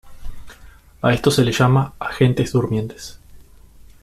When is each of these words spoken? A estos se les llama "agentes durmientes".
A 1.03 1.13
estos 1.13 1.35
se 1.35 1.45
les 1.45 1.55
llama 1.59 1.93
"agentes 1.99 2.53
durmientes". 2.53 3.19